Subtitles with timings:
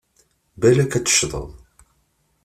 [0.61, 1.45] Balak ad teccḍeḍ!